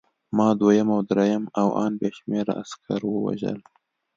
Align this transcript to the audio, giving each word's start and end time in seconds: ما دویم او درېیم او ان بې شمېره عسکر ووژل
ما 0.37 0.47
دویم 0.59 0.87
او 0.95 0.99
درېیم 1.09 1.43
او 1.59 1.67
ان 1.83 1.91
بې 1.99 2.09
شمېره 2.17 2.53
عسکر 2.61 3.01
ووژل 3.05 3.57